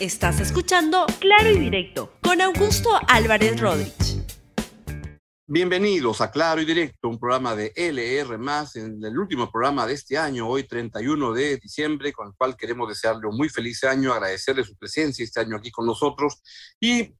Estás 0.00 0.38
escuchando 0.38 1.06
Claro 1.18 1.50
y 1.50 1.58
Directo 1.58 2.12
con 2.22 2.40
Augusto 2.40 2.88
Álvarez 3.08 3.60
Rodríguez. 3.60 4.22
Bienvenidos 5.44 6.20
a 6.20 6.30
Claro 6.30 6.60
y 6.60 6.64
Directo, 6.64 7.08
un 7.08 7.18
programa 7.18 7.56
de 7.56 7.72
LR 7.74 8.36
en 8.76 9.04
el 9.04 9.18
último 9.18 9.50
programa 9.50 9.88
de 9.88 9.94
este 9.94 10.16
año, 10.16 10.46
hoy 10.46 10.68
31 10.68 11.32
de 11.32 11.56
diciembre, 11.56 12.12
con 12.12 12.28
el 12.28 12.34
cual 12.38 12.56
queremos 12.56 12.88
desearle 12.88 13.26
un 13.26 13.36
muy 13.36 13.48
feliz 13.48 13.82
año, 13.82 14.12
agradecerle 14.12 14.62
su 14.62 14.76
presencia 14.76 15.24
este 15.24 15.40
año 15.40 15.56
aquí 15.56 15.72
con 15.72 15.84
nosotros 15.84 16.42
y 16.80 17.12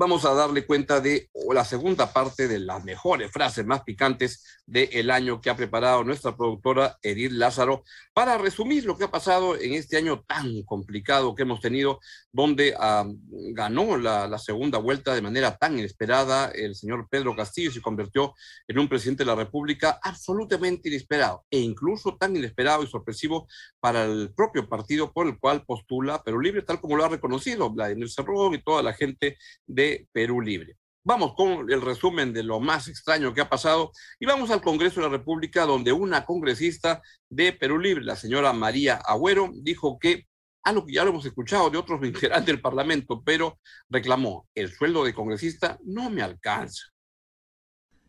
vamos 0.00 0.24
a 0.24 0.32
darle 0.32 0.64
cuenta 0.64 0.98
de 0.98 1.28
la 1.52 1.62
segunda 1.62 2.10
parte 2.10 2.48
de 2.48 2.58
las 2.58 2.82
mejores 2.82 3.30
frases 3.30 3.66
más 3.66 3.82
picantes 3.82 4.62
del 4.64 5.10
año 5.10 5.42
que 5.42 5.50
ha 5.50 5.56
preparado 5.56 6.04
nuestra 6.04 6.34
productora 6.34 6.96
Edith 7.02 7.32
Lázaro 7.32 7.84
para 8.14 8.38
resumir 8.38 8.86
lo 8.86 8.96
que 8.96 9.04
ha 9.04 9.10
pasado 9.10 9.56
en 9.56 9.74
este 9.74 9.98
año 9.98 10.24
tan 10.26 10.62
complicado 10.62 11.34
que 11.34 11.42
hemos 11.42 11.60
tenido, 11.60 12.00
donde 12.32 12.74
ah, 12.78 13.04
ganó 13.52 13.98
la, 13.98 14.26
la, 14.26 14.38
segunda 14.38 14.78
vuelta 14.78 15.14
de 15.14 15.20
manera 15.20 15.56
tan 15.58 15.78
inesperada 15.78 16.50
el 16.54 16.74
señor 16.74 17.06
Pedro 17.10 17.36
Castillo 17.36 17.68
y 17.68 17.74
se 17.74 17.82
convirtió 17.82 18.34
en 18.68 18.78
un 18.78 18.88
presidente 18.88 19.24
de 19.24 19.26
la 19.26 19.34
República 19.34 20.00
absolutamente 20.02 20.88
inesperado 20.88 21.44
e 21.50 21.58
incluso 21.58 22.16
tan 22.16 22.34
inesperado 22.34 22.82
y 22.82 22.86
sorpresivo 22.86 23.48
para 23.80 24.04
el 24.04 24.32
propio 24.34 24.66
partido 24.66 25.12
por 25.12 25.26
el 25.26 25.38
cual 25.38 25.64
postula 25.66 26.22
Perú 26.22 26.40
Libre, 26.40 26.62
tal 26.62 26.80
como 26.80 26.96
lo 26.96 27.04
ha 27.04 27.08
reconocido 27.08 27.68
Vladimir 27.68 28.10
Cerrón 28.10 28.54
y 28.54 28.62
toda 28.62 28.82
la 28.82 28.94
gente 28.94 29.36
de 29.66 29.89
Perú 30.12 30.40
Libre. 30.40 30.76
Vamos 31.02 31.34
con 31.34 31.70
el 31.70 31.80
resumen 31.80 32.32
de 32.32 32.42
lo 32.42 32.60
más 32.60 32.86
extraño 32.86 33.32
que 33.32 33.40
ha 33.40 33.48
pasado 33.48 33.90
y 34.18 34.26
vamos 34.26 34.50
al 34.50 34.60
Congreso 34.60 35.00
de 35.00 35.06
la 35.06 35.16
República 35.16 35.64
donde 35.64 35.92
una 35.92 36.26
congresista 36.26 37.00
de 37.30 37.54
Perú 37.54 37.78
Libre, 37.78 38.04
la 38.04 38.16
señora 38.16 38.52
María 38.52 38.96
Agüero, 38.96 39.50
dijo 39.62 39.98
que 39.98 40.26
algo 40.62 40.84
que 40.84 40.92
ya 40.92 41.04
lo 41.04 41.10
hemos 41.10 41.24
escuchado 41.24 41.70
de 41.70 41.78
otros 41.78 42.00
integrantes 42.04 42.46
del 42.46 42.60
Parlamento, 42.60 43.22
pero 43.24 43.58
reclamó, 43.88 44.46
el 44.54 44.70
sueldo 44.72 45.04
de 45.04 45.14
congresista 45.14 45.78
no 45.84 46.10
me 46.10 46.22
alcanza. 46.22 46.84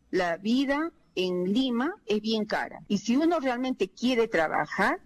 La 0.09 0.35
vida 0.35 0.91
en 1.16 1.53
Lima 1.53 1.95
es 2.05 2.21
bien 2.21 2.45
cara 2.45 2.81
y 2.89 2.97
si 2.97 3.16
uno 3.16 3.39
realmente 3.39 3.89
quiere 3.89 4.27
trabajar, 4.27 4.99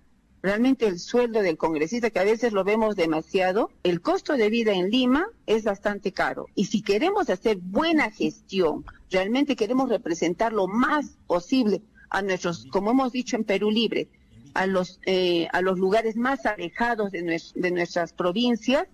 Realmente 0.46 0.86
el 0.86 1.00
sueldo 1.00 1.42
del 1.42 1.58
congresista, 1.58 2.12
que 2.12 2.20
a 2.20 2.24
veces 2.24 2.54
lo 2.54 2.64
vemos 2.64 2.96
demasiado, 2.96 3.72
el 3.82 4.00
costo 4.02 4.38
de 4.38 4.52
vida 4.52 4.74
en 4.74 4.92
Lima 4.92 5.28
es 5.48 5.64
bastante 5.64 6.12
caro. 6.12 6.46
Y 6.54 6.66
si 6.66 6.84
queremos 6.84 7.32
hacer 7.32 7.58
buena 7.58 8.12
gestión, 8.12 8.86
realmente 9.10 9.56
queremos 9.56 9.90
representar 9.90 10.54
lo 10.54 10.68
más 10.68 11.18
posible 11.26 11.82
a 12.12 12.22
nuestros, 12.22 12.68
como 12.68 12.92
hemos 12.92 13.12
dicho 13.12 13.36
en 13.36 13.44
Perú 13.44 13.72
Libre, 13.72 14.08
a 14.54 14.68
los, 14.68 15.00
eh, 15.08 15.48
a 15.52 15.62
los 15.62 15.80
lugares 15.80 16.16
más 16.16 16.46
alejados 16.46 17.12
de, 17.12 17.42
de 17.56 17.72
nuestras 17.72 18.14
provincias, 18.14 18.88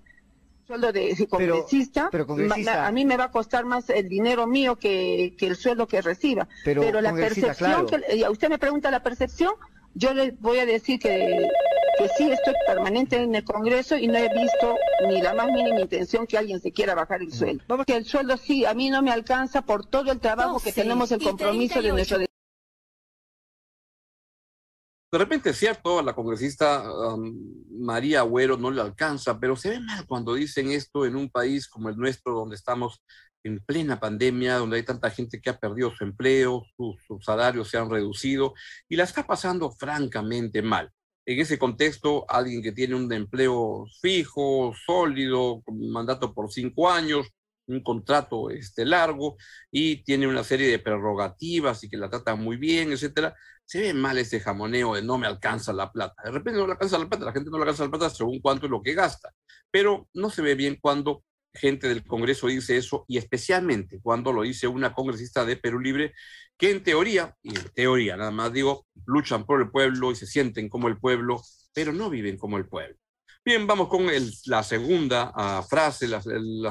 sueldo 0.66 0.94
de, 0.94 1.28
congresista, 1.28 2.10
a 2.86 2.92
mí 2.94 3.04
me 3.04 3.18
va 3.18 3.26
a 3.26 3.32
costar 3.32 3.66
más 3.66 3.90
el 3.90 4.08
dinero 4.08 4.48
mío 4.48 4.78
que, 4.78 5.36
el 5.38 5.56
sueldo 5.58 5.86
que 5.86 6.02
reciba. 6.02 6.48
Pero, 6.64 7.02
la 7.02 7.14
percepción, 7.14 7.88
que, 7.88 8.30
usted 8.30 8.48
me 8.48 8.58
pregunta 8.58 8.90
la 8.90 9.04
percepción, 9.04 9.52
yo 9.94 10.14
les 10.14 10.40
voy 10.40 10.60
a 10.60 10.66
decir 10.66 11.00
que, 11.00 11.48
que 11.98 12.10
sí 12.18 12.32
estoy 12.32 12.54
permanente 12.66 13.18
en 13.18 13.36
el 13.36 13.44
Congreso 13.44 13.98
y 13.98 14.08
no 14.08 14.18
he 14.18 14.30
visto 14.30 14.76
ni 15.08 15.22
la 15.22 15.34
más 15.34 15.48
mínima 15.48 15.82
intención 15.82 16.26
que 16.26 16.38
alguien 16.38 16.62
se 16.62 16.72
quiera 16.72 16.96
bajar 16.96 17.22
el 17.22 17.34
sueldo. 17.34 17.64
Porque 17.68 17.96
el 17.96 18.06
sueldo 18.06 18.38
sí, 18.38 18.66
a 18.66 18.74
mí 18.74 18.90
no 18.90 19.02
me 19.02 19.12
alcanza 19.12 19.64
por 19.64 19.86
todo 19.86 20.12
el 20.12 20.20
trabajo 20.20 20.60
que 20.60 20.72
tenemos, 20.72 21.12
el 21.12 21.22
compromiso 21.22 21.82
de 21.82 21.92
nuestro... 21.92 22.20
De 22.20 22.28
repente 25.18 25.50
es 25.50 25.58
cierto, 25.58 26.00
a 26.00 26.04
la 26.04 26.16
congresista 26.16 26.86
María 27.70 28.22
Agüero 28.22 28.56
no 28.56 28.72
le 28.72 28.80
alcanza, 28.80 29.38
pero 29.38 29.58
se 29.58 29.72
ve 29.72 29.82
mal 29.82 30.06
cuando 30.06 30.36
dicen 30.36 30.72
esto 30.72 31.06
en 31.06 31.18
un 31.18 31.30
país 31.30 31.68
como 31.68 31.90
el 31.90 31.98
nuestro, 31.98 32.34
donde 32.34 32.56
estamos 32.56 33.04
en 33.44 33.60
plena 33.60 34.00
pandemia, 34.00 34.56
donde 34.56 34.78
hay 34.78 34.84
tanta 34.84 35.10
gente 35.10 35.42
que 35.42 35.50
ha 35.50 35.58
perdido 35.58 35.92
su 35.96 36.04
empleo, 36.04 36.64
sus, 36.78 37.26
salarios 37.26 37.70
se 37.70 37.78
han 37.78 37.90
reducido 37.90 38.54
y 38.88 38.96
la 38.96 39.04
está 39.04 39.26
pasando 39.26 39.72
francamente 39.72 40.62
mal. 40.62 40.92
En 41.26 41.40
ese 41.40 41.60
contexto, 41.60 42.26
alguien 42.30 42.64
que 42.64 42.72
tiene 42.72 42.96
un 42.96 43.12
empleo 43.14 43.86
fijo, 44.02 44.74
sólido, 44.86 45.62
con 45.64 45.92
mandato 45.92 46.34
por 46.34 46.52
cinco 46.52 46.90
años, 46.90 47.28
un 47.68 47.84
contrato 47.84 48.50
este, 48.50 48.86
largo 48.86 49.38
y 49.72 50.04
tiene 50.04 50.28
una 50.28 50.44
serie 50.44 50.68
de 50.70 50.80
prerrogativas 50.80 51.84
y 51.84 51.90
que 51.90 51.98
la 51.98 52.10
tratan 52.10 52.42
muy 52.44 52.58
bien, 52.58 52.92
etcétera, 52.92 53.36
se 53.66 53.80
ve 53.80 53.94
mal 53.94 54.18
ese 54.18 54.40
jamoneo 54.40 54.96
de 54.96 55.02
no 55.02 55.18
me 55.18 55.28
alcanza 55.28 55.72
la 55.74 55.92
plata. 55.92 56.22
De 56.24 56.32
repente 56.32 56.60
no 56.60 56.66
le 56.66 56.74
alcanza 56.74 56.98
la 56.98 57.08
plata, 57.08 57.26
la 57.26 57.32
gente 57.34 57.50
no 57.50 57.58
le 57.58 57.64
alcanza 57.64 57.86
la 57.86 57.92
plata 57.92 58.10
según 58.10 58.42
cuánto 58.42 58.66
es 58.66 58.72
lo 58.72 58.82
que 58.82 58.94
gasta, 58.94 59.32
pero 59.70 60.10
no 60.14 60.30
se 60.30 60.42
ve 60.42 60.56
bien 60.56 60.78
cuando 60.82 61.24
gente 61.54 61.88
del 61.88 62.04
Congreso 62.04 62.48
dice 62.48 62.78
eso 62.78 63.06
y 63.08 63.18
especialmente 63.18 64.00
cuando 64.02 64.32
lo 64.32 64.44
dice 64.44 64.68
una 64.68 64.94
congresista 64.94 65.46
de 65.46 65.58
Perú 65.58 65.80
Libre 65.80 66.14
que 66.58 66.72
en 66.72 66.84
teoría, 66.84 67.36
y 67.42 67.50
en 67.58 67.70
teoría 67.74 68.18
nada 68.18 68.32
más 68.32 68.54
digo, 68.54 68.86
luchan 69.06 69.46
por 69.46 69.62
el 69.62 69.72
pueblo 69.72 70.12
y 70.12 70.16
se 70.16 70.28
sienten 70.28 70.70
como 70.70 70.88
el 70.88 70.98
pueblo, 71.00 71.42
pero 71.74 71.92
no 71.92 72.10
viven 72.10 72.38
como 72.38 72.58
el 72.58 72.68
pueblo. 72.68 72.96
Bien, 73.44 73.66
vamos 73.66 73.88
con 73.88 74.06
la 74.46 74.62
segunda 74.62 75.32
ah, 75.34 75.66
frase, 75.68 76.08
la, 76.08 76.22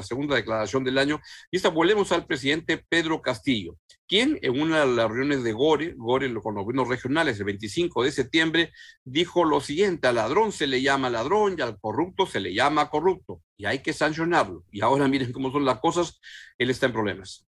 segunda 0.03 0.37
declaración 0.37 0.85
del 0.85 0.99
año. 0.99 1.19
Y 1.51 1.57
esta 1.57 1.67
volvemos 1.67 2.13
al 2.13 2.25
presidente 2.25 2.77
Pedro 2.77 3.21
Castillo, 3.21 3.75
quien 4.07 4.39
en 4.41 4.57
una 4.57 4.79
de 4.79 4.95
las 4.95 5.09
reuniones 5.09 5.43
de 5.43 5.51
Gore, 5.51 5.95
Gore 5.97 6.33
con 6.35 6.55
los 6.55 6.63
gobiernos 6.63 6.87
regionales 6.87 7.37
el 7.39 7.43
25 7.43 8.03
de 8.05 8.11
septiembre, 8.13 8.71
dijo 9.03 9.43
lo 9.43 9.59
siguiente, 9.59 10.07
al 10.07 10.15
ladrón 10.15 10.53
se 10.53 10.65
le 10.65 10.81
llama 10.81 11.09
ladrón 11.09 11.55
y 11.57 11.61
al 11.61 11.77
corrupto 11.77 12.25
se 12.25 12.39
le 12.39 12.53
llama 12.53 12.89
corrupto. 12.89 13.41
Y 13.57 13.65
hay 13.65 13.79
que 13.79 13.91
sancionarlo. 13.91 14.63
Y 14.71 14.79
ahora 14.79 15.09
miren 15.09 15.33
cómo 15.33 15.51
son 15.51 15.65
las 15.65 15.79
cosas, 15.79 16.21
él 16.57 16.69
está 16.69 16.85
en 16.85 16.93
problemas. 16.93 17.45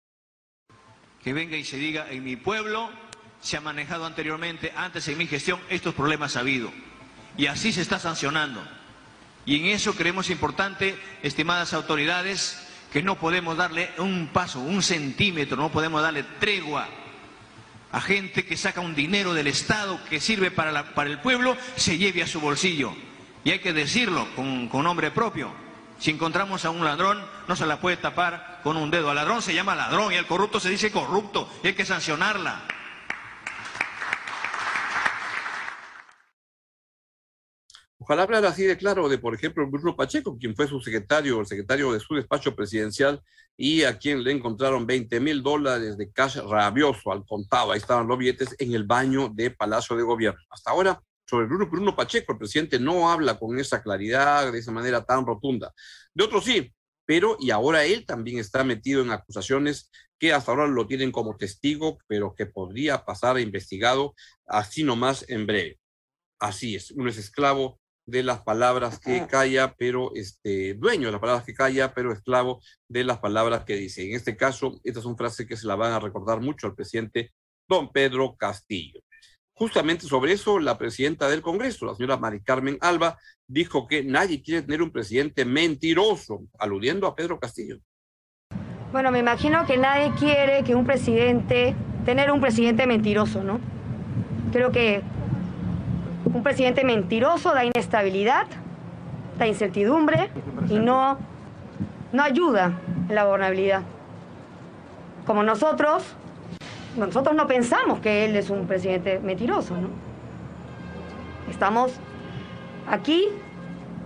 Que 1.23 1.31
venga 1.31 1.55
y 1.55 1.63
se 1.63 1.77
diga, 1.77 2.11
en 2.11 2.25
mi 2.25 2.35
pueblo 2.35 2.89
se 3.39 3.55
ha 3.55 3.61
manejado 3.61 4.05
anteriormente, 4.05 4.73
antes 4.75 5.07
en 5.07 5.17
mi 5.17 5.27
gestión, 5.27 5.61
estos 5.69 5.95
problemas 5.95 6.35
ha 6.35 6.41
habido. 6.41 6.73
Y 7.37 7.45
así 7.45 7.71
se 7.71 7.81
está 7.81 7.99
sancionando. 7.99 8.82
Y 9.45 9.57
en 9.57 9.65
eso 9.67 9.93
creemos 9.95 10.29
importante, 10.29 10.97
estimadas 11.21 11.73
autoridades, 11.73 12.65
que 12.91 13.03
no 13.03 13.17
podemos 13.17 13.57
darle 13.57 13.91
un 13.97 14.29
paso, 14.31 14.59
un 14.59 14.83
centímetro, 14.83 15.57
no 15.57 15.71
podemos 15.71 16.01
darle 16.01 16.23
tregua 16.39 16.87
a 17.93 18.01
gente 18.01 18.43
que 18.43 18.57
saca 18.57 18.81
un 18.81 18.95
dinero 18.95 19.35
del 19.35 19.45
Estado 19.45 19.99
que 20.09 20.19
sirve 20.19 20.49
para, 20.49 20.83
el 21.03 21.19
pueblo, 21.19 21.55
se 21.75 21.99
lleve 21.99 22.23
a 22.23 22.27
su 22.27 22.41
bolsillo. 22.41 22.91
Y 23.43 23.51
hay 23.51 23.59
que 23.59 23.71
decirlo 23.71 24.27
con, 24.35 24.67
con 24.67 24.83
nombre 24.83 25.11
propio. 25.11 25.51
Si 25.99 26.09
encontramos 26.09 26.65
a 26.65 26.71
un 26.71 26.83
ladrón, 26.83 27.23
no 27.47 27.55
se 27.55 27.67
la 27.67 27.79
puede 27.79 27.97
tapar 27.97 28.61
con 28.63 28.77
un 28.77 28.89
dedo. 28.89 29.11
Al 29.11 29.17
ladrón 29.17 29.43
se 29.43 29.53
llama 29.53 29.75
ladrón 29.75 30.11
y 30.11 30.17
al 30.17 30.25
corrupto 30.25 30.59
se 30.59 30.71
dice 30.71 30.91
corrupto. 30.91 31.47
Y 31.63 31.67
hay 31.67 31.73
que 31.75 31.85
sancionarla. 31.85 32.61
Ojalá 38.03 38.23
hablar 38.23 38.45
así 38.45 38.63
de 38.63 38.77
claro 38.77 39.07
de, 39.07 39.17
por 39.17 39.33
ejemplo, 39.33 39.65
Bruno 39.65 39.95
Pacheco, 39.95 40.37
quien 40.37 40.57
fue 40.57 40.67
su 40.67 40.81
secretario, 40.81 41.39
el 41.39 41.45
secretario 41.45 41.93
de 41.93 42.01
su 42.01 42.15
despacho 42.15 42.53
presidencial, 42.53 43.21
y 43.55 43.83
a 43.83 43.97
quien 43.97 44.25
le 44.25 44.33
encontraron 44.33 44.85
20 44.85 45.21
mil 45.21 45.41
dólares 45.41 45.97
de 45.97 46.11
cash 46.11 46.35
rabioso 46.39 47.13
al 47.13 47.25
contado, 47.25 47.71
ahí 47.71 47.77
estaban 47.77 48.05
los 48.05 48.17
billetes, 48.17 48.57
en 48.59 48.73
el 48.73 48.83
baño 48.83 49.29
de 49.33 49.51
Palacio 49.51 49.95
de 49.95 50.03
Gobierno. 50.03 50.41
Hasta 50.49 50.71
ahora, 50.71 51.01
sobre 51.25 51.45
Bruno, 51.45 51.95
Pacheco, 51.95 52.33
el 52.33 52.39
presidente 52.39 52.77
no 52.77 53.09
habla 53.09 53.39
con 53.39 53.57
esa 53.57 53.81
claridad, 53.81 54.51
de 54.51 54.59
esa 54.59 54.73
manera 54.73 55.05
tan 55.05 55.25
rotunda. 55.25 55.71
De 56.13 56.25
otros 56.25 56.43
sí, 56.43 56.73
pero 57.05 57.37
y 57.39 57.51
ahora 57.51 57.85
él 57.85 58.05
también 58.05 58.37
está 58.37 58.65
metido 58.65 59.01
en 59.01 59.11
acusaciones 59.11 59.89
que 60.19 60.33
hasta 60.33 60.51
ahora 60.51 60.67
lo 60.67 60.87
tienen 60.87 61.13
como 61.13 61.37
testigo, 61.37 61.99
pero 62.07 62.35
que 62.35 62.47
podría 62.47 63.05
pasar 63.05 63.37
a 63.37 63.41
investigado 63.41 64.13
así 64.45 64.83
nomás 64.83 65.23
en 65.29 65.47
breve. 65.47 65.79
Así 66.37 66.75
es, 66.75 66.91
uno 66.91 67.09
es 67.09 67.17
esclavo 67.17 67.79
de 68.05 68.23
las 68.23 68.41
palabras 68.41 68.99
que 68.99 69.25
calla, 69.27 69.75
pero 69.77 70.11
este, 70.15 70.73
dueño 70.73 71.07
de 71.07 71.11
las 71.13 71.21
palabras 71.21 71.45
que 71.45 71.53
calla, 71.53 71.93
pero 71.93 72.11
esclavo 72.11 72.61
de 72.87 73.03
las 73.03 73.19
palabras 73.19 73.63
que 73.63 73.75
dice. 73.75 74.07
En 74.07 74.15
este 74.15 74.35
caso, 74.35 74.79
estas 74.83 75.03
son 75.03 75.17
frases 75.17 75.47
que 75.47 75.55
se 75.55 75.67
la 75.67 75.75
van 75.75 75.93
a 75.93 75.99
recordar 75.99 76.41
mucho 76.41 76.67
al 76.67 76.75
presidente 76.75 77.31
don 77.67 77.91
Pedro 77.91 78.35
Castillo. 78.35 78.99
Justamente 79.55 80.07
sobre 80.07 80.33
eso, 80.33 80.59
la 80.59 80.77
presidenta 80.77 81.29
del 81.29 81.41
Congreso, 81.41 81.85
la 81.85 81.95
señora 81.95 82.17
Mari 82.17 82.41
Carmen 82.41 82.77
Alba, 82.81 83.17
dijo 83.47 83.87
que 83.87 84.03
nadie 84.03 84.41
quiere 84.41 84.63
tener 84.63 84.81
un 84.81 84.91
presidente 84.91 85.45
mentiroso, 85.45 86.41
aludiendo 86.57 87.07
a 87.07 87.15
Pedro 87.15 87.39
Castillo. 87.39 87.77
Bueno, 88.91 89.11
me 89.11 89.19
imagino 89.19 89.65
que 89.65 89.77
nadie 89.77 90.11
quiere 90.19 90.63
que 90.63 90.75
un 90.75 90.85
presidente, 90.85 91.75
tener 92.03 92.31
un 92.31 92.41
presidente 92.41 92.85
mentiroso, 92.85 93.43
¿no? 93.43 93.59
Creo 94.51 94.71
que 94.71 95.01
un 96.25 96.43
presidente 96.43 96.83
mentiroso 96.83 97.53
da 97.53 97.65
inestabilidad, 97.65 98.47
da 99.37 99.47
incertidumbre 99.47 100.29
y 100.69 100.79
no, 100.79 101.17
no 102.11 102.23
ayuda 102.23 102.73
en 103.09 103.15
la 103.15 103.25
gobernabilidad. 103.25 103.81
Como 105.25 105.43
nosotros, 105.43 106.15
nosotros 106.97 107.35
no 107.35 107.47
pensamos 107.47 107.99
que 107.99 108.25
él 108.25 108.35
es 108.35 108.49
un 108.49 108.67
presidente 108.67 109.19
mentiroso, 109.19 109.75
¿no? 109.75 109.89
Estamos 111.49 111.93
aquí 112.89 113.27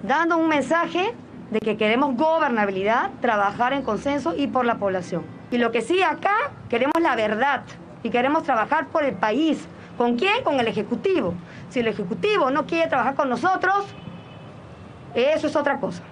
dando 0.04 0.38
un 0.38 0.48
mensaje 0.48 1.14
de 1.52 1.60
que 1.60 1.78
queremos 1.78 2.16
gobernabilidad, 2.16 3.12
trabajar 3.22 3.74
en 3.74 3.82
consenso 3.82 4.36
y 4.36 4.48
por 4.48 4.66
la 4.66 4.76
población. 4.76 5.24
Y 5.52 5.58
lo 5.58 5.72
que 5.72 5.82
sí 5.82 6.02
acá 6.02 6.52
queremos 6.70 7.02
la 7.02 7.16
verdad 7.16 7.64
y 8.04 8.10
queremos 8.10 8.44
trabajar 8.44 8.88
por 8.88 9.04
el 9.04 9.14
país. 9.14 9.66
¿Con 9.98 10.16
quién? 10.16 10.44
Con 10.44 10.60
el 10.60 10.68
Ejecutivo. 10.68 11.34
Si 11.70 11.80
el 11.80 11.88
Ejecutivo 11.88 12.52
no 12.52 12.68
quiere 12.68 12.88
trabajar 12.88 13.16
con 13.16 13.30
nosotros, 13.30 13.86
eso 15.16 15.48
es 15.48 15.56
otra 15.56 15.80
cosa. 15.80 16.04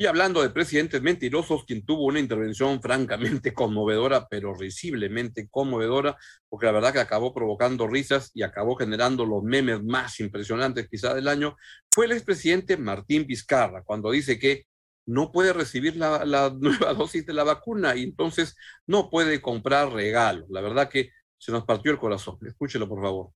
Y 0.00 0.06
hablando 0.06 0.40
de 0.42 0.50
presidentes 0.50 1.02
mentirosos, 1.02 1.64
quien 1.64 1.84
tuvo 1.84 2.04
una 2.04 2.20
intervención 2.20 2.80
francamente 2.80 3.52
conmovedora, 3.54 4.28
pero 4.28 4.54
risiblemente 4.54 5.48
conmovedora, 5.50 6.16
porque 6.48 6.66
la 6.66 6.72
verdad 6.72 6.92
que 6.92 7.00
acabó 7.00 7.34
provocando 7.34 7.88
risas 7.88 8.30
y 8.32 8.44
acabó 8.44 8.76
generando 8.76 9.26
los 9.26 9.42
memes 9.42 9.82
más 9.82 10.20
impresionantes 10.20 10.88
quizá 10.88 11.14
del 11.14 11.26
año, 11.26 11.56
fue 11.90 12.06
el 12.06 12.12
expresidente 12.12 12.76
Martín 12.76 13.26
Vizcarra, 13.26 13.82
cuando 13.82 14.12
dice 14.12 14.38
que 14.38 14.66
no 15.04 15.32
puede 15.32 15.52
recibir 15.52 15.96
la, 15.96 16.24
la 16.24 16.50
nueva 16.60 16.94
dosis 16.94 17.26
de 17.26 17.32
la 17.32 17.42
vacuna 17.42 17.96
y 17.96 18.04
entonces 18.04 18.54
no 18.86 19.10
puede 19.10 19.40
comprar 19.42 19.90
regalos. 19.90 20.48
La 20.48 20.60
verdad 20.60 20.88
que 20.88 21.10
se 21.38 21.52
nos 21.52 21.64
partió 21.64 21.90
el 21.92 21.98
corazón. 21.98 22.38
Escúchelo, 22.46 22.88
por 22.88 23.00
favor. 23.00 23.30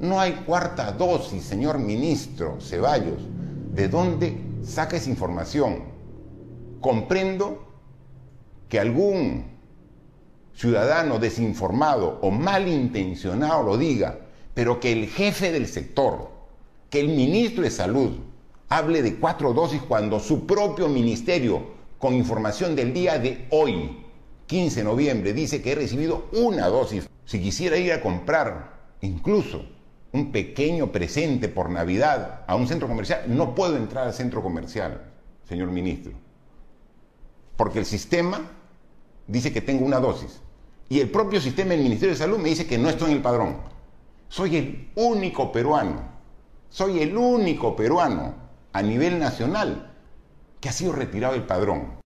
No 0.00 0.18
hay 0.18 0.32
cuarta 0.44 0.90
dosis, 0.92 1.44
señor 1.44 1.78
ministro 1.78 2.60
Ceballos. 2.60 3.20
¿De 3.72 3.88
dónde 3.88 4.52
saca 4.64 4.96
esa 4.96 5.10
información. 5.10 5.84
Comprendo 6.80 7.66
que 8.68 8.80
algún 8.80 9.44
ciudadano 10.54 11.18
desinformado 11.18 12.18
o 12.22 12.30
malintencionado 12.30 13.62
lo 13.62 13.76
diga, 13.76 14.18
pero 14.54 14.80
que 14.80 14.92
el 14.92 15.08
jefe 15.08 15.52
del 15.52 15.66
sector, 15.66 16.30
que 16.90 17.00
el 17.00 17.08
ministro 17.08 17.62
de 17.62 17.70
Salud 17.70 18.12
hable 18.68 19.02
de 19.02 19.16
cuatro 19.16 19.52
dosis 19.52 19.82
cuando 19.82 20.20
su 20.20 20.46
propio 20.46 20.88
ministerio, 20.88 21.82
con 21.98 22.14
información 22.14 22.74
del 22.74 22.92
día 22.92 23.18
de 23.18 23.46
hoy, 23.50 24.01
15 24.52 24.80
de 24.80 24.84
noviembre, 24.84 25.32
dice 25.32 25.62
que 25.62 25.72
he 25.72 25.74
recibido 25.74 26.26
una 26.34 26.66
dosis. 26.66 27.08
Si 27.24 27.40
quisiera 27.40 27.78
ir 27.78 27.90
a 27.90 28.02
comprar 28.02 28.82
incluso 29.00 29.64
un 30.12 30.30
pequeño 30.30 30.92
presente 30.92 31.48
por 31.48 31.70
Navidad 31.70 32.44
a 32.46 32.54
un 32.54 32.68
centro 32.68 32.86
comercial, 32.86 33.24
no 33.28 33.54
puedo 33.54 33.78
entrar 33.78 34.06
al 34.06 34.12
centro 34.12 34.42
comercial, 34.42 35.10
señor 35.48 35.70
ministro, 35.70 36.12
porque 37.56 37.78
el 37.78 37.86
sistema 37.86 38.42
dice 39.26 39.54
que 39.54 39.62
tengo 39.62 39.86
una 39.86 40.00
dosis 40.00 40.42
y 40.90 41.00
el 41.00 41.10
propio 41.10 41.40
sistema 41.40 41.70
del 41.70 41.80
Ministerio 41.80 42.12
de 42.12 42.18
Salud 42.18 42.36
me 42.36 42.50
dice 42.50 42.66
que 42.66 42.76
no 42.76 42.90
estoy 42.90 43.12
en 43.12 43.16
el 43.16 43.22
padrón. 43.22 43.56
Soy 44.28 44.56
el 44.56 44.90
único 44.96 45.50
peruano, 45.50 46.02
soy 46.68 47.00
el 47.00 47.16
único 47.16 47.74
peruano 47.74 48.34
a 48.74 48.82
nivel 48.82 49.18
nacional 49.18 49.94
que 50.60 50.68
ha 50.68 50.72
sido 50.72 50.92
retirado 50.92 51.32
del 51.32 51.44
padrón. 51.44 52.01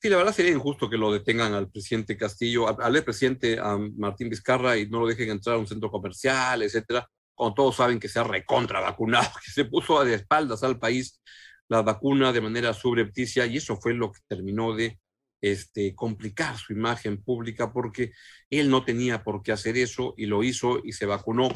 Sí, 0.00 0.08
la 0.08 0.16
verdad 0.16 0.32
sería 0.32 0.52
injusto 0.52 0.88
que 0.88 0.96
lo 0.96 1.12
detengan 1.12 1.54
al 1.54 1.70
presidente 1.70 2.16
Castillo, 2.16 2.68
al, 2.68 3.02
presidente 3.02 3.58
Martín 3.96 4.30
Vizcarra 4.30 4.76
y 4.76 4.88
no 4.88 5.00
lo 5.00 5.08
dejen 5.08 5.30
entrar 5.30 5.56
a 5.56 5.58
un 5.58 5.66
centro 5.66 5.90
comercial, 5.90 6.62
etcétera, 6.62 7.08
cuando 7.34 7.54
todos 7.54 7.76
saben 7.76 7.98
que 7.98 8.08
se 8.08 8.20
ha 8.20 8.24
recontra 8.24 8.80
vacunado, 8.80 9.28
que 9.44 9.50
se 9.50 9.64
puso 9.64 10.04
de 10.04 10.14
espaldas 10.14 10.62
al 10.62 10.78
país 10.78 11.20
la 11.68 11.82
vacuna 11.82 12.32
de 12.32 12.40
manera 12.40 12.72
subrepticia 12.74 13.46
y 13.46 13.56
eso 13.58 13.76
fue 13.76 13.92
lo 13.94 14.12
que 14.12 14.20
terminó 14.28 14.74
de 14.74 14.98
este, 15.40 15.94
complicar 15.94 16.56
su 16.56 16.72
imagen 16.72 17.22
pública 17.22 17.72
porque 17.72 18.12
él 18.50 18.70
no 18.70 18.84
tenía 18.84 19.22
por 19.22 19.42
qué 19.42 19.52
hacer 19.52 19.76
eso 19.76 20.14
y 20.16 20.26
lo 20.26 20.42
hizo 20.42 20.80
y 20.84 20.92
se 20.92 21.06
vacunó 21.06 21.48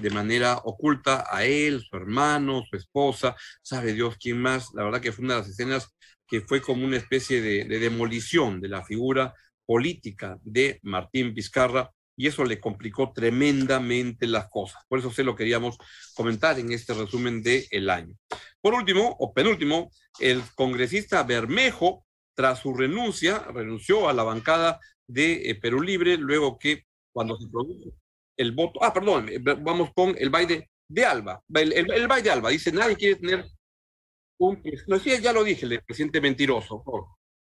de 0.00 0.10
manera 0.10 0.58
oculta 0.64 1.24
a 1.30 1.44
él, 1.44 1.82
su 1.82 1.96
hermano, 1.96 2.64
su 2.68 2.76
esposa, 2.76 3.36
sabe 3.62 3.92
Dios 3.92 4.16
quién 4.20 4.40
más. 4.40 4.70
La 4.74 4.84
verdad 4.84 5.00
que 5.00 5.12
fue 5.12 5.24
una 5.24 5.34
de 5.34 5.40
las 5.40 5.50
escenas 5.50 5.96
que 6.28 6.42
fue 6.42 6.60
como 6.60 6.84
una 6.84 6.98
especie 6.98 7.40
de, 7.40 7.64
demolición 7.64 8.60
de 8.60 8.68
la 8.68 8.84
figura 8.84 9.34
política 9.66 10.38
de 10.42 10.78
Martín 10.82 11.34
Vizcarra 11.34 11.90
y 12.16 12.26
eso 12.26 12.44
le 12.44 12.60
complicó 12.60 13.12
tremendamente 13.12 14.26
las 14.26 14.48
cosas. 14.48 14.82
Por 14.88 14.98
eso 14.98 15.10
se 15.10 15.24
lo 15.24 15.36
queríamos 15.36 15.78
comentar 16.14 16.58
en 16.58 16.72
este 16.72 16.92
resumen 16.92 17.42
del 17.42 17.64
el 17.70 17.88
año. 17.88 18.14
Por 18.60 18.74
último, 18.74 19.16
o 19.18 19.32
penúltimo, 19.32 19.90
el 20.18 20.42
congresista 20.54 21.22
Bermejo, 21.22 22.04
tras 22.34 22.58
su 22.58 22.74
renuncia, 22.74 23.38
renunció 23.54 24.08
a 24.08 24.12
la 24.12 24.24
bancada 24.24 24.80
de 25.06 25.50
eh, 25.50 25.54
Perú 25.54 25.80
Libre, 25.80 26.16
luego 26.16 26.58
que 26.58 26.84
cuando 27.12 27.36
se 27.36 27.48
produjo 27.48 27.92
el 28.36 28.52
voto, 28.52 28.82
ah, 28.82 28.92
perdón, 28.92 29.28
eh, 29.28 29.38
vamos 29.38 29.90
con 29.94 30.14
el 30.18 30.30
baile 30.30 30.70
de 30.88 31.04
Alba, 31.04 31.42
el, 31.54 31.72
el 31.72 32.08
baile 32.08 32.24
de 32.24 32.30
Alba, 32.30 32.50
dice, 32.50 32.72
nadie 32.72 32.96
quiere 32.96 33.16
tener 33.16 33.44
no, 34.38 34.96
ya 34.96 35.32
lo 35.32 35.44
dije, 35.44 35.66
el 35.66 35.82
presidente 35.82 36.20
mentiroso. 36.20 36.82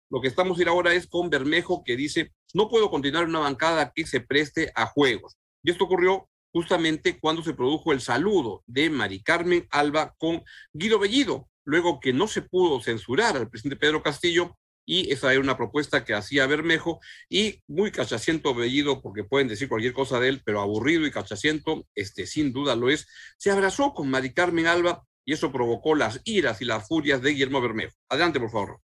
Lo 0.09 0.21
que 0.21 0.27
estamos 0.27 0.59
ir 0.59 0.67
ahora 0.67 0.93
es 0.93 1.07
con 1.07 1.29
Bermejo 1.29 1.83
que 1.83 1.95
dice, 1.95 2.31
no 2.53 2.69
puedo 2.69 2.89
continuar 2.89 3.25
una 3.25 3.39
bancada 3.39 3.91
que 3.93 4.05
se 4.05 4.21
preste 4.21 4.71
a 4.75 4.85
juegos. 4.85 5.37
Y 5.63 5.71
esto 5.71 5.85
ocurrió 5.85 6.29
justamente 6.53 7.19
cuando 7.19 7.43
se 7.43 7.53
produjo 7.53 7.91
el 7.91 7.99
saludo 7.99 8.63
de 8.65 8.89
Mari 8.89 9.21
Carmen 9.23 9.67
Alba 9.71 10.15
con 10.17 10.43
Guido 10.71 10.99
Bellido, 10.99 11.49
luego 11.65 11.99
que 11.99 12.13
no 12.13 12.27
se 12.27 12.43
pudo 12.43 12.79
censurar 12.81 13.35
al 13.35 13.49
presidente 13.49 13.75
Pedro 13.75 14.01
Castillo, 14.01 14.55
y 14.87 15.11
esa 15.11 15.31
era 15.31 15.41
una 15.41 15.57
propuesta 15.57 16.05
que 16.05 16.13
hacía 16.13 16.45
Bermejo, 16.45 16.99
y 17.27 17.61
muy 17.67 17.91
cachaciento 17.91 18.53
Bellido, 18.53 19.01
porque 19.01 19.23
pueden 19.23 19.47
decir 19.47 19.67
cualquier 19.67 19.93
cosa 19.93 20.19
de 20.19 20.29
él, 20.29 20.43
pero 20.45 20.61
aburrido 20.61 21.05
y 21.05 21.11
cachaciento, 21.11 21.87
este 21.95 22.27
sin 22.27 22.53
duda 22.53 22.75
lo 22.75 22.89
es, 22.89 23.07
se 23.37 23.51
abrazó 23.51 23.93
con 23.93 24.09
Mari 24.09 24.33
Carmen 24.33 24.67
Alba 24.67 25.03
y 25.25 25.33
eso 25.33 25.51
provocó 25.51 25.95
las 25.95 26.21
iras 26.23 26.61
y 26.61 26.65
las 26.65 26.87
furias 26.87 27.21
de 27.21 27.31
Guillermo 27.31 27.61
Bermejo. 27.61 27.95
Adelante, 28.09 28.39
por 28.39 28.51
favor. 28.51 28.79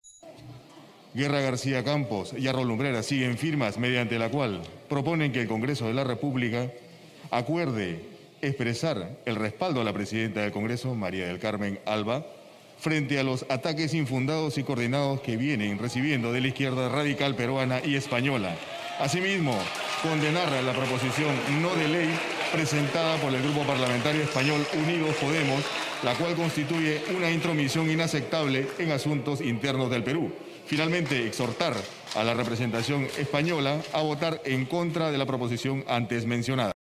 Guerra 1.12 1.40
García 1.40 1.84
Campos 1.84 2.32
y 2.36 2.46
Arro 2.46 2.64
Lumbrera 2.64 3.02
siguen 3.02 3.36
firmas 3.36 3.78
mediante 3.78 4.18
la 4.18 4.30
cual 4.30 4.62
proponen 4.88 5.32
que 5.32 5.42
el 5.42 5.48
Congreso 5.48 5.86
de 5.86 5.94
la 5.94 6.04
República 6.04 6.70
acuerde 7.30 8.04
expresar 8.42 9.18
el 9.26 9.36
respaldo 9.36 9.80
a 9.80 9.84
la 9.84 9.92
presidenta 9.92 10.40
del 10.40 10.52
Congreso, 10.52 10.94
María 10.94 11.26
del 11.26 11.40
Carmen 11.40 11.80
Alba, 11.84 12.26
frente 12.80 13.18
a 13.18 13.22
los 13.22 13.44
ataques 13.48 13.94
infundados 13.94 14.58
y 14.58 14.62
coordinados 14.62 15.20
que 15.20 15.36
vienen 15.36 15.78
recibiendo 15.78 16.32
de 16.32 16.40
la 16.40 16.48
izquierda 16.48 16.88
radical 16.88 17.34
peruana 17.34 17.80
y 17.84 17.94
española. 17.94 18.56
Asimismo, 18.98 19.56
condenar 20.02 20.50
la 20.62 20.72
proposición 20.72 21.34
no 21.62 21.74
de 21.74 21.88
ley 21.88 22.08
presentada 22.52 23.16
por 23.18 23.34
el 23.34 23.42
Grupo 23.42 23.62
Parlamentario 23.62 24.22
Español 24.22 24.66
Unidos 24.82 25.14
Podemos 25.20 25.64
la 26.02 26.14
cual 26.14 26.34
constituye 26.34 27.02
una 27.16 27.30
intromisión 27.30 27.90
inaceptable 27.90 28.68
en 28.78 28.92
asuntos 28.92 29.40
internos 29.40 29.90
del 29.90 30.02
Perú. 30.02 30.32
Finalmente, 30.66 31.26
exhortar 31.26 31.74
a 32.14 32.24
la 32.24 32.34
representación 32.34 33.06
española 33.18 33.80
a 33.92 34.00
votar 34.00 34.40
en 34.44 34.66
contra 34.66 35.10
de 35.10 35.18
la 35.18 35.26
proposición 35.26 35.84
antes 35.88 36.26
mencionada. 36.26 36.72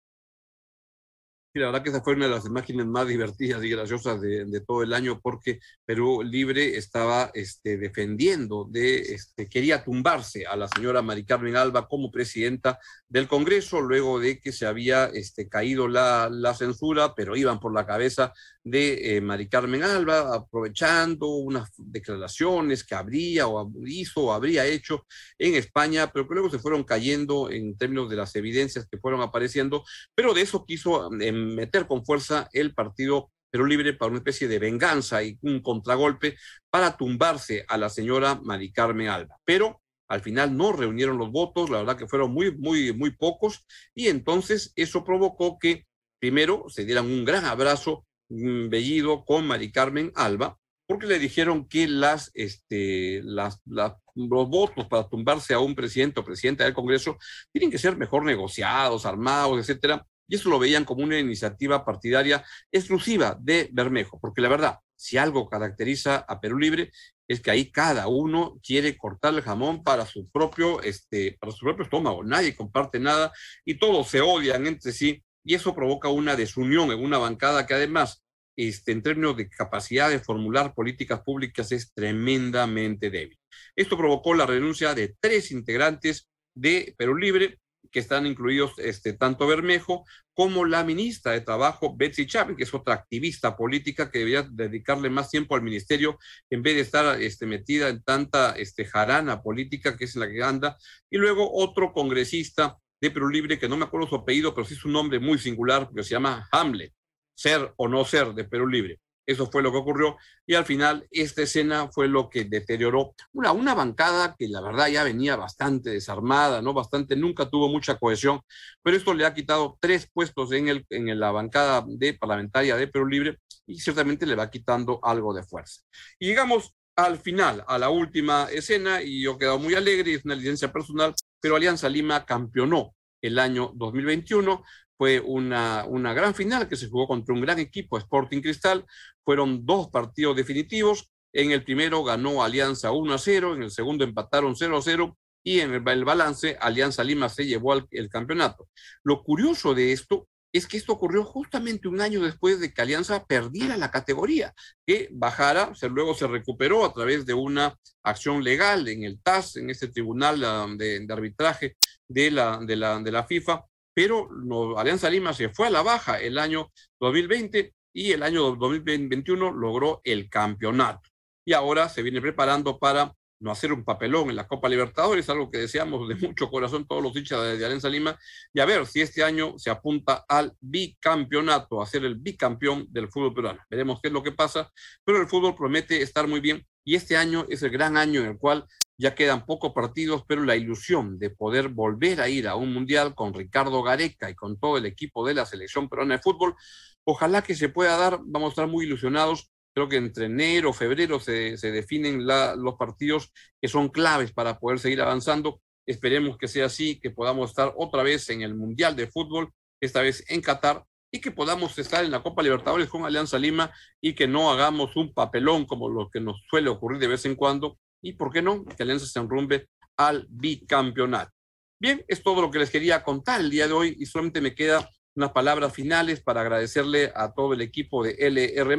Y 1.52 1.60
la 1.60 1.68
verdad 1.68 1.82
que 1.82 1.90
esa 1.90 2.04
fue 2.04 2.14
una 2.14 2.26
de 2.26 2.32
las 2.32 2.46
imágenes 2.46 2.86
más 2.86 3.08
divertidas 3.08 3.64
y 3.64 3.70
graciosas 3.70 4.22
de, 4.22 4.62
todo 4.68 4.84
el 4.84 4.94
año 4.94 5.20
porque 5.20 5.60
Perú 5.84 6.22
Libre 6.22 6.78
estaba 6.78 7.32
este, 7.34 7.78
defendiendo, 7.78 8.68
de, 8.70 9.00
este, 9.00 9.48
quería 9.48 9.84
tumbarse 9.84 10.46
a 10.46 10.56
la 10.56 10.68
señora 10.68 11.02
Mari 11.02 11.26
Carmen 11.26 11.56
Alba 11.56 11.88
como 11.88 12.12
presidenta 12.12 12.78
del 13.08 13.28
Congreso 13.28 13.82
luego 13.82 14.20
de 14.20 14.40
que 14.40 14.52
se 14.52 14.68
había 14.68 15.06
este, 15.06 15.50
caído 15.50 15.88
la, 15.88 16.30
la 16.32 16.54
censura, 16.54 17.16
pero 17.16 17.36
iban 17.36 17.60
por 17.60 17.74
la 17.74 17.88
cabeza 17.88 18.32
de 18.64 19.18
eh, 19.18 19.22
Mari 19.22 19.48
Carmen 19.48 19.84
Alba, 19.84 20.36
aprovechando 20.36 21.28
unas 21.28 21.70
declaraciones 21.78 22.84
que 22.84 22.96
habría 22.96 23.48
o 23.48 23.72
hizo 23.86 24.26
o 24.26 24.34
habría 24.34 24.66
hecho 24.66 25.06
en 25.38 25.56
España, 25.56 26.12
pero 26.12 26.28
que 26.28 26.36
luego 26.36 26.50
se 26.50 26.60
fueron 26.60 26.84
cayendo 26.84 27.50
en 27.50 27.78
términos 27.78 28.10
de 28.10 28.18
las 28.18 28.36
evidencias 28.36 28.88
que 28.90 28.98
fueron 28.98 29.22
apareciendo, 29.22 29.84
pero 30.14 30.34
de 30.34 30.42
eso 30.42 30.66
quiso 30.66 31.10
eh, 31.20 31.32
meter 31.56 31.88
con 31.88 32.06
fuerza 32.06 32.50
el 32.54 32.74
partido 32.74 33.32
Perú 33.50 33.66
Libre 33.66 33.94
para 33.94 34.12
una 34.12 34.20
especie 34.20 34.48
de 34.48 34.60
venganza 34.60 35.24
y 35.24 35.38
un 35.42 35.62
contragolpe 35.62 36.38
para 36.70 36.96
tumbarse 36.96 37.66
a 37.68 37.78
la 37.78 37.90
señora 37.90 38.40
Mari 38.44 38.72
Carmen 38.72 39.08
Alba. 39.08 39.38
Pero 39.44 39.82
al 40.08 40.22
final 40.22 40.56
no 40.56 40.72
reunieron 40.72 41.18
los 41.18 41.32
votos, 41.32 41.70
la 41.70 41.80
verdad 41.80 41.98
que 41.98 42.08
fueron 42.08 42.32
muy, 42.32 42.56
muy, 42.56 42.94
muy 42.94 43.12
pocos, 43.12 43.66
y 43.94 44.08
entonces 44.08 44.74
eso 44.76 45.04
provocó 45.04 45.60
que 45.60 45.86
primero 46.20 46.66
se 46.68 46.86
dieran 46.86 47.06
un 47.06 47.26
gran 47.26 47.46
abrazo 47.46 48.06
Bellido 48.28 49.26
con 49.26 49.48
Mari 49.48 49.72
Carmen 49.72 50.12
Alba, 50.16 50.58
porque 50.88 51.08
le 51.08 51.20
dijeron 51.20 51.68
que 51.68 51.88
las, 51.88 52.32
este, 52.34 53.22
las, 53.24 53.62
los 53.66 54.50
votos 54.50 54.88
para 54.88 55.08
tumbarse 55.08 55.54
a 55.54 55.60
un 55.60 55.76
presidente 55.76 56.20
o 56.20 56.26
presidenta 56.26 56.64
del 56.64 56.74
Congreso 56.74 57.18
tienen 57.52 57.70
que 57.70 57.78
ser 57.78 57.96
mejor 57.96 58.26
negociados, 58.26 59.06
armados, 59.06 59.60
etcétera. 59.60 60.06
Y 60.30 60.36
eso 60.36 60.50
lo 60.50 60.60
veían 60.60 60.86
como 60.86 61.04
una 61.04 61.20
iniciativa 61.20 61.84
partidaria 61.84 62.46
exclusiva 62.72 63.38
de 63.42 63.70
Bermejo, 63.74 64.20
porque 64.22 64.42
la 64.42 64.48
verdad, 64.48 64.80
si 64.96 65.18
algo 65.18 65.50
caracteriza 65.50 66.18
a 66.28 66.40
Perú 66.40 66.60
Libre 66.60 66.92
es 67.28 67.42
que 67.42 67.52
ahí 67.52 67.72
cada 67.72 68.08
uno 68.08 68.60
quiere 68.64 68.98
cortar 68.98 69.34
el 69.34 69.42
jamón 69.42 69.84
para 69.84 70.06
su 70.06 70.30
propio, 70.30 70.82
este, 70.82 71.38
para 71.40 71.52
su 71.52 71.66
propio 71.66 71.84
estómago. 71.84 72.24
Nadie 72.24 72.56
comparte 72.56 73.00
nada 73.00 73.32
y 73.66 73.76
todos 73.76 74.08
se 74.08 74.22
odian 74.22 74.66
entre 74.66 74.92
sí 74.92 75.24
y 75.44 75.54
eso 75.54 75.76
provoca 75.76 76.10
una 76.10 76.36
desunión 76.36 76.92
en 76.92 77.04
una 77.04 77.18
bancada 77.18 77.66
que 77.66 77.76
además 77.76 78.24
este, 78.56 78.92
en 78.92 79.02
términos 79.02 79.38
de 79.38 79.48
capacidad 79.48 80.10
de 80.10 80.20
formular 80.20 80.74
políticas 80.74 81.22
públicas 81.22 81.72
es 81.72 81.94
tremendamente 81.94 83.10
débil. 83.10 83.40
Esto 83.76 83.96
provocó 83.96 84.34
la 84.34 84.46
renuncia 84.46 84.94
de 84.94 85.16
tres 85.20 85.52
integrantes 85.52 86.28
de 86.56 86.94
Perú 86.98 87.16
Libre, 87.16 87.60
que 87.92 88.00
están 88.00 88.26
incluidos 88.26 88.74
este, 88.78 89.14
tanto 89.14 89.48
Bermejo 89.48 90.06
como 90.34 90.66
la 90.66 90.84
ministra 90.84 91.34
de 91.34 91.42
Trabajo, 91.42 91.96
Betsy 91.98 92.26
Chávez, 92.26 92.56
que 92.56 92.64
es 92.64 92.74
otra 92.74 92.94
activista 92.94 93.58
política 93.58 94.10
que 94.10 94.20
debería 94.20 94.44
dedicarle 94.44 95.10
más 95.10 95.30
tiempo 95.30 95.56
al 95.56 95.62
ministerio 95.62 96.18
en 96.50 96.62
vez 96.62 96.76
de 96.76 96.82
estar 96.82 97.22
este, 97.22 97.46
metida 97.46 97.90
en 97.90 98.02
tanta 98.04 98.52
este, 98.52 98.86
jarana 98.86 99.42
política 99.42 99.98
que 99.98 100.06
es 100.06 100.16
la 100.16 100.30
que 100.30 100.42
anda. 100.44 100.78
Y 101.10 101.18
luego 101.18 101.52
otro 101.54 101.92
congresista 101.92 102.78
de 103.02 103.12
Perú 103.12 103.30
Libre, 103.30 103.60
que 103.60 103.70
no 103.70 103.78
me 103.78 103.86
acuerdo 103.86 104.08
su 104.08 104.16
apellido, 104.16 104.54
pero 104.54 104.66
sí 104.66 104.74
es 104.74 104.86
un 104.86 104.94
nombre 104.94 105.20
muy 105.20 105.38
singular, 105.38 105.90
que 105.94 106.04
se 106.04 106.12
llama 106.12 106.48
Hamlet, 106.52 106.94
ser 107.34 107.74
o 107.78 107.88
no 107.88 108.04
ser 108.06 108.34
de 108.34 108.44
Perú 108.44 108.68
Libre. 108.68 109.00
Eso 109.30 109.46
fue 109.52 109.62
lo 109.62 109.72
que 109.72 109.78
ocurrió 109.78 110.18
y 110.48 110.56
al 110.56 110.66
final 110.66 111.08
esta 111.12 111.44
escena 111.44 111.88
fue 111.92 112.08
lo 112.08 112.32
que 112.32 112.46
deterioró 112.46 113.14
una, 113.32 113.52
una 113.52 113.76
bancada 113.76 114.36
que 114.36 114.48
la 114.48 114.60
verdad 114.60 114.88
ya 114.88 115.04
venía 115.04 115.36
bastante 115.36 115.92
desarmada, 115.92 116.64
¿no? 116.64 116.74
Bastante, 116.74 117.16
nunca 117.16 117.48
tuvo 117.48 117.70
mucha 117.70 117.96
cohesión, 118.00 118.42
pero 118.82 118.98
esto 118.98 119.14
le 119.14 119.28
ha 119.28 119.36
quitado 119.36 119.78
tres 119.80 120.10
puestos 120.12 120.52
en, 120.54 120.70
el, 120.70 120.84
en 120.90 121.20
la 121.20 121.30
bancada 121.30 121.86
de 121.88 122.16
parlamentaria 122.16 122.76
de 122.76 122.88
Perú 122.88 123.06
Libre 123.06 123.38
y 123.68 123.80
ciertamente 123.80 124.26
le 124.26 124.34
va 124.34 124.50
quitando 124.50 125.00
algo 125.04 125.32
de 125.32 125.44
fuerza. 125.44 125.84
Y 126.18 126.26
llegamos 126.26 126.74
al 126.96 127.20
final, 127.20 127.64
a 127.68 127.78
la 127.78 127.92
última 127.92 128.48
escena 128.52 129.04
y 129.04 129.22
yo 129.22 129.34
he 129.34 129.38
quedado 129.38 129.60
muy 129.60 129.76
alegre, 129.76 130.16
es 130.16 130.26
una 130.26 130.34
licencia 130.34 130.74
personal, 130.74 131.14
pero 131.40 131.56
Alianza 131.56 131.88
Lima 131.88 132.26
campeonó 132.26 132.96
el 133.22 133.38
año 133.38 133.74
2021 133.76 134.64
fue 135.00 135.22
una, 135.22 135.86
una 135.88 136.14
gran 136.14 136.36
final 136.36 136.68
que 136.68 136.76
se 136.76 136.90
jugó 136.90 137.08
contra 137.08 137.34
un 137.34 137.40
gran 137.40 137.58
equipo, 137.58 137.98
Sporting 137.98 138.42
Cristal. 138.42 138.86
Fueron 139.24 139.66
dos 139.66 139.88
partidos 139.88 140.36
definitivos. 140.36 141.10
En 141.32 141.52
el 141.52 141.64
primero 141.64 142.04
ganó 142.04 142.44
Alianza 142.44 142.92
1 142.92 143.14
a 143.14 143.18
0, 143.18 143.56
en 143.56 143.64
el 143.64 143.72
segundo 143.72 144.04
empataron 144.04 144.58
0 144.58 144.78
a 144.78 144.82
0 144.82 145.18
y 145.42 145.62
en 145.62 145.74
el, 145.74 145.80
balance 145.80 146.58
Alianza 146.60 147.02
Lima 147.06 147.30
se 147.30 147.46
llevó 147.46 147.74
el 147.76 148.10
campeonato. 148.10 148.68
Lo 149.02 149.24
curioso 149.24 149.74
de 149.74 149.94
esto 149.94 150.28
es 150.52 150.68
que 150.68 150.78
esto 150.78 150.94
ocurrió 150.94 151.24
justamente 151.24 151.88
un 151.88 152.02
año 152.02 152.22
después 152.22 152.60
de 152.60 152.74
que 152.74 152.82
Alianza 152.82 153.26
perdiera 153.26 153.78
la 153.78 153.92
categoría, 153.92 154.54
que 154.86 155.10
bajara, 155.12 155.72
luego 155.90 156.14
se 156.14 156.28
recuperó 156.28 156.86
a 156.86 156.94
través 156.94 157.26
de 157.26 157.34
una 157.34 157.78
acción 158.04 158.44
legal 158.44 158.88
en 158.88 159.04
el 159.04 159.22
TAS, 159.22 159.58
en 159.58 159.70
este 159.70 159.88
tribunal 159.88 160.44
ah, 160.44 160.68
de, 160.76 161.06
arbitraje 161.10 161.78
de 162.08 162.32
la, 162.32 162.60
de, 162.66 162.76
la, 162.76 163.00
de 163.00 163.12
la 163.12 163.26
FIFA, 163.26 163.64
pero 163.94 164.30
Alianza 164.78 165.10
Lima 165.10 165.34
se 165.34 165.50
fue 165.50 165.68
a 165.68 165.72
la 165.72 165.82
baja 165.82 166.20
el 166.20 166.38
año 166.38 166.72
2020 167.00 167.74
y 167.94 168.12
el 168.12 168.24
año 168.24 168.56
2021 168.56 169.52
logró 169.52 170.02
el 170.04 170.30
campeonato. 170.30 171.10
Y 171.46 171.54
ahora 171.54 171.90
se 171.90 172.04
viene 172.04 172.22
preparando 172.22 172.78
para 172.78 173.14
no 173.40 173.52
hacer 173.52 173.72
un 173.72 173.84
papelón 173.84 174.30
en 174.30 174.36
la 174.36 174.48
Copa 174.48 174.70
Libertadores, 174.70 175.30
algo 175.30 175.50
que 175.50 175.60
deseamos 175.60 176.08
de 176.08 176.16
mucho 176.16 176.50
corazón 176.50 176.86
todos 176.86 177.02
los 177.02 177.16
hinchas 177.16 177.42
de, 177.58 177.66
Alianza 177.66 177.90
Lima, 177.90 178.18
y 178.54 178.60
a 178.60 178.66
ver 178.66 178.86
si 178.86 179.02
este 179.02 179.24
año 179.24 179.58
se 179.58 179.70
apunta 179.70 180.26
al 180.28 180.54
bicampeonato, 180.60 181.82
a 181.82 181.86
ser 181.86 182.06
el 182.06 182.16
bicampeón 182.16 182.88
del 182.90 183.10
fútbol 183.10 183.34
peruano. 183.34 183.60
Veremos 183.70 184.00
qué 184.02 184.10
es 184.10 184.14
lo 184.14 184.24
que 184.24 184.34
pasa, 184.34 184.72
pero 185.04 185.22
el 185.22 185.28
fútbol 185.28 185.56
promete 185.56 186.02
estar 186.02 186.28
muy 186.28 186.42
bien 186.42 186.66
y 186.90 186.96
este 186.96 187.18
año 187.18 187.46
es 187.50 187.62
el 187.62 187.70
gran 187.70 187.98
año 187.98 188.22
en 188.22 188.30
el 188.30 188.38
cual 188.40 188.66
ya 188.98 189.14
quedan 189.14 189.46
pocos 189.46 189.74
partidos, 189.74 190.24
pero 190.28 190.44
la 190.44 190.56
ilusión 190.56 191.20
de 191.20 191.30
poder 191.30 191.68
volver 191.68 192.20
a 192.20 192.30
ir 192.30 192.48
a 192.48 192.56
un 192.56 192.74
mundial 192.74 193.14
con 193.14 193.32
Ricardo 193.32 193.84
Gareca 193.84 194.28
y 194.28 194.34
con 194.34 194.60
todo 194.60 194.76
el 194.80 194.88
equipo 194.88 195.24
de 195.24 195.36
la 195.36 195.46
selección 195.46 195.88
peruana 195.88 196.16
de 196.16 196.24
fútbol, 196.24 196.56
ojalá 197.04 197.44
que 197.44 197.54
se 197.54 197.70
pueda 197.70 197.96
dar, 197.96 198.18
vamos 198.24 198.48
a 198.48 198.54
estar 198.54 198.68
muy 198.68 198.86
ilusionados. 198.86 199.52
Creo 199.72 199.88
que 199.88 199.98
entre 199.98 200.26
enero, 200.26 200.74
febrero 200.74 201.20
se, 201.20 201.58
definen 201.58 202.26
los 202.26 202.74
partidos 202.74 203.32
que 203.62 203.68
son 203.68 203.90
claves 203.90 204.32
para 204.32 204.58
poder 204.58 204.80
seguir 204.80 205.00
avanzando. 205.00 205.62
Esperemos 205.86 206.40
que 206.40 206.48
sea 206.48 206.66
así, 206.66 207.00
que 207.00 207.12
podamos 207.12 207.52
estar 207.52 207.72
otra 207.78 208.02
vez 208.02 208.28
en 208.32 208.42
el 208.42 208.56
Mundial 208.56 208.96
de 208.96 209.06
Fútbol, 209.06 209.54
esta 209.80 210.02
vez 210.02 210.26
en 210.28 210.42
Qatar, 210.42 210.86
y 211.12 211.22
que 211.22 211.32
podamos 211.32 211.78
estar 211.78 212.04
en 212.04 212.12
la 212.12 212.22
Copa 212.22 212.44
Libertadores 212.44 212.88
con 212.90 213.06
Alianza 213.06 213.40
Lima 213.40 213.72
y 214.00 214.14
que 214.14 214.28
no 214.28 214.52
hagamos 214.52 214.96
un 214.96 215.14
papelón 215.14 215.66
como 215.66 215.90
lo 215.90 216.10
que 216.10 216.20
nos 216.20 216.42
suele 216.50 216.70
ocurrir 216.70 217.00
de 217.00 217.08
vez 217.08 217.26
en 217.26 217.36
cuando 217.36 217.78
y, 218.02 218.14
¿por 218.14 218.32
qué 218.32 218.42
no?, 218.42 218.64
que 218.66 218.84
Alianza 218.84 219.06
se 219.06 219.20
enrumbe 219.20 219.68
al 219.98 220.28
bicampeonato. 220.30 221.32
Bien, 221.80 222.04
es 222.08 222.22
todo 222.24 222.42
lo 222.42 222.52
que 222.52 222.60
les 222.60 222.70
quería 222.70 223.04
contar 223.04 223.42
el 223.42 223.50
día 223.50 223.68
de 223.68 223.74
hoy 223.74 223.96
y 223.98 224.06
solamente 224.06 224.42
me 224.42 224.54
queda 224.54 224.90
unas 225.16 225.32
palabras 225.32 225.74
finales 225.74 226.22
para 226.22 226.42
agradecerle 226.42 227.12
a 227.16 227.34
todo 227.34 227.54
el 227.54 227.62
equipo 227.62 228.04
de 228.04 228.16
LR, 228.20 228.78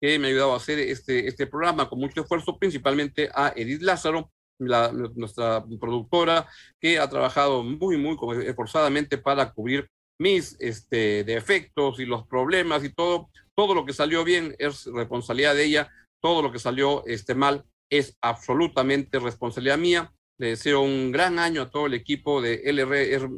que 0.00 0.18
me 0.18 0.26
ha 0.26 0.30
ayudado 0.30 0.52
a 0.52 0.56
hacer 0.56 0.78
este, 0.78 1.26
este 1.26 1.46
programa 1.46 1.88
con 1.88 1.98
mucho 1.98 2.20
esfuerzo, 2.20 2.58
principalmente 2.58 3.30
a 3.34 3.52
Edith 3.56 3.82
Lázaro, 3.82 4.30
nuestra 4.58 5.64
productora, 5.80 6.46
que 6.78 6.98
ha 6.98 7.08
trabajado 7.08 7.62
muy, 7.62 7.96
muy 7.96 8.16
esforzadamente 8.46 9.18
para 9.18 9.52
cubrir 9.52 9.88
mis 10.18 10.56
este, 10.60 11.24
defectos 11.24 12.00
y 12.00 12.06
los 12.06 12.26
problemas 12.26 12.84
y 12.84 12.90
todo. 12.90 13.30
Todo 13.54 13.74
lo 13.74 13.84
que 13.84 13.92
salió 13.92 14.24
bien 14.24 14.54
es 14.58 14.86
responsabilidad 14.86 15.54
de 15.54 15.64
ella, 15.64 15.90
todo 16.20 16.42
lo 16.42 16.50
que 16.52 16.58
salió 16.58 17.04
este, 17.06 17.34
mal 17.34 17.64
es 17.90 18.16
absolutamente 18.20 19.18
responsabilidad 19.18 19.78
mía. 19.78 20.12
Le 20.38 20.48
deseo 20.48 20.80
un 20.80 21.12
gran 21.12 21.38
año 21.38 21.62
a 21.62 21.70
todo 21.70 21.86
el 21.86 21.94
equipo 21.94 22.42
de 22.42 22.62
LRR 22.64 23.28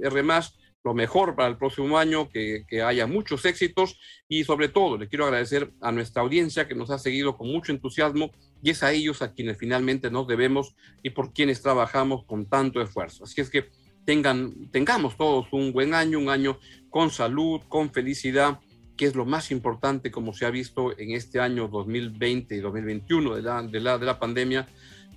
lo 0.86 0.94
mejor 0.94 1.34
para 1.34 1.48
el 1.48 1.58
próximo 1.58 1.98
año, 1.98 2.28
que, 2.28 2.64
que, 2.68 2.80
haya 2.80 3.08
muchos 3.08 3.44
éxitos 3.44 3.98
y 4.28 4.44
sobre 4.44 4.68
todo 4.68 4.96
le 4.96 5.08
quiero 5.08 5.24
agradecer 5.24 5.72
a 5.80 5.90
nuestra 5.90 6.22
audiencia 6.22 6.68
que 6.68 6.76
nos 6.76 6.90
ha 6.90 6.98
seguido 7.00 7.36
con 7.36 7.48
mucho 7.48 7.72
entusiasmo 7.72 8.30
y 8.62 8.70
es 8.70 8.84
a 8.84 8.92
ellos 8.92 9.20
a 9.20 9.32
quienes 9.32 9.58
finalmente 9.58 10.12
nos 10.12 10.28
debemos 10.28 10.76
y 11.02 11.10
por 11.10 11.32
quienes 11.32 11.60
trabajamos 11.60 12.24
con 12.24 12.46
tanto 12.46 12.80
esfuerzo. 12.80 13.24
Así 13.24 13.40
es 13.40 13.50
que 13.50 13.68
tengan, 14.06 14.70
tengamos 14.70 15.18
todos 15.18 15.48
un 15.52 15.72
buen 15.72 15.92
año, 15.92 16.18
un 16.18 16.30
año 16.30 16.58
con 16.88 17.10
salud, 17.10 17.60
con 17.68 17.92
felicidad 17.92 18.60
que 18.96 19.04
es 19.04 19.14
lo 19.14 19.26
más 19.26 19.50
importante 19.50 20.10
como 20.10 20.32
se 20.32 20.46
ha 20.46 20.50
visto 20.50 20.98
en 20.98 21.10
este 21.10 21.38
año 21.38 21.68
2020 21.68 22.56
y 22.56 22.60
2021 22.60 23.36
de 23.36 23.42
la, 23.42 23.62
de 23.62 23.80
la, 23.80 23.98
de 23.98 24.06
la 24.06 24.18
pandemia, 24.18 24.66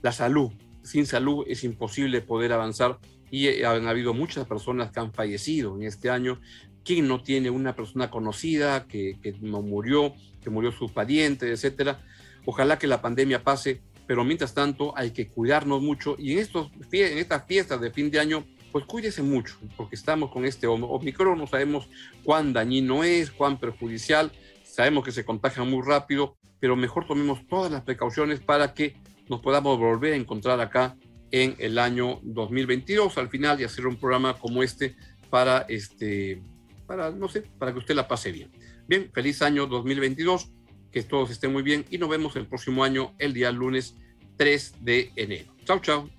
la 0.02 0.12
salud. 0.12 0.52
Sin 0.84 1.06
salud 1.06 1.46
es 1.48 1.64
imposible 1.64 2.22
poder 2.22 2.52
avanzar 2.52 3.00
y 3.32 3.48
eh, 3.48 3.66
han 3.66 3.88
habido 3.88 4.14
muchas 4.14 4.46
personas 4.48 4.92
que 4.92 5.00
han 5.00 5.14
fallecido 5.14 5.78
en 5.78 5.84
este 5.84 6.10
año. 6.10 6.42
¿Quién 6.84 7.08
no 7.08 7.24
tiene 7.24 7.50
una 7.50 7.76
persona 7.76 8.10
conocida 8.10 8.86
que, 8.86 9.18
que 9.22 9.32
murió, 9.34 10.14
que 10.44 10.50
murió 10.50 10.72
su 10.72 10.90
pariente, 10.90 11.50
etcétera? 11.50 12.02
Ojalá 12.46 12.78
que 12.78 12.88
la 12.88 13.02
pandemia 13.02 13.44
pase, 13.44 13.82
pero 14.08 14.26
mientras 14.26 14.54
tanto 14.54 14.98
hay 14.98 15.12
que 15.12 15.30
cuidarnos 15.30 15.82
mucho 15.82 16.16
y 16.18 16.34
en, 16.34 16.40
estos, 16.40 16.70
en 16.92 17.18
estas 17.18 17.46
fiestas 17.46 17.80
de 17.80 17.92
fin 17.92 18.10
de 18.12 18.20
año 18.20 18.46
pues 18.72 18.86
cuídese 18.86 19.22
mucho, 19.22 19.56
porque 19.76 19.96
estamos 19.96 20.32
con 20.32 20.46
este 20.46 20.68
Omicron, 20.68 21.38
no 21.38 21.48
sabemos 21.48 21.88
cuán 22.24 22.54
dañino 22.54 23.04
es, 23.04 23.32
cuán 23.32 23.60
perjudicial, 23.60 24.32
sabemos 24.64 25.04
que 25.04 25.12
se 25.12 25.26
contagia 25.26 25.64
muy 25.64 25.82
rápido, 25.86 26.36
pero 26.60 26.76
mejor 26.76 27.08
tomemos 27.08 27.48
todas 27.48 27.72
las 27.72 27.84
precauciones 27.84 28.40
para 28.40 28.74
que 28.74 28.96
nos 29.28 29.42
podamos 29.42 29.78
volver 29.78 30.14
a 30.14 30.18
encontrar 30.18 30.60
acá 30.60 30.96
en 31.32 31.56
el 31.60 31.78
año 31.78 32.20
2022 32.24 33.18
al 33.18 33.30
final 33.30 33.60
y 33.60 33.64
hacer 33.64 33.86
un 33.86 33.98
programa 33.98 34.34
como 34.34 34.64
este 34.64 34.96
para 35.30 35.66
este 35.70 36.42
para 36.88 37.12
no 37.12 37.30
sé, 37.30 37.44
para 37.60 37.72
que 37.72 37.80
usted 37.80 37.96
la 37.96 38.08
pase 38.08 38.32
bien. 38.32 38.50
Bien, 38.88 39.12
feliz 39.14 39.44
año 39.44 39.68
2022, 39.68 40.50
que 40.92 41.04
todos 41.04 41.30
estén 41.30 41.54
muy 41.54 41.62
bien 41.62 41.86
y 41.92 42.00
nos 42.00 42.10
vemos 42.10 42.36
el 42.36 42.48
próximo 42.48 42.84
año 42.84 43.14
el 43.20 43.34
día 43.34 43.52
lunes 43.52 43.96
3 44.38 44.74
de 44.82 45.12
enero. 45.16 45.54
Chao, 45.66 45.80
chao. 45.80 46.19